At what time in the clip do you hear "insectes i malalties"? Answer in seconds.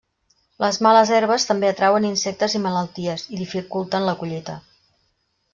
2.09-3.29